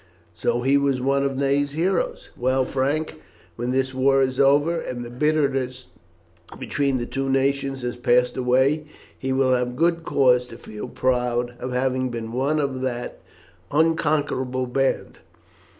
So 0.33 0.63
he 0.63 0.77
was 0.77 0.99
one 0.99 1.21
of 1.23 1.37
Ney's 1.37 1.73
heroes! 1.73 2.31
Well, 2.35 2.65
Frank, 2.65 3.21
when 3.55 3.69
this 3.69 3.93
war 3.93 4.23
is 4.23 4.39
over, 4.39 4.79
and 4.79 5.05
the 5.05 5.11
bitterness 5.11 5.89
between 6.57 6.97
the 6.97 7.05
two 7.05 7.29
nations 7.29 7.83
has 7.83 7.97
passed 7.97 8.35
away, 8.35 8.87
he 9.15 9.31
will 9.31 9.53
have 9.53 9.75
good 9.75 10.03
cause 10.03 10.47
to 10.47 10.57
feel 10.57 10.87
proud 10.87 11.53
of 11.59 11.71
having 11.71 12.09
been 12.09 12.31
one 12.31 12.57
of 12.59 12.81
that 12.81 13.19
unconquerable 13.69 14.65
band. 14.65 15.19